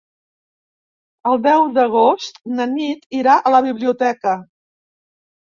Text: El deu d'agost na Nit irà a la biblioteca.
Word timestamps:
El 1.31 1.37
deu 1.47 1.65
d'agost 1.75 2.41
na 2.61 2.67
Nit 2.73 3.07
irà 3.19 3.37
a 3.37 3.53
la 3.59 3.61
biblioteca. 3.69 4.35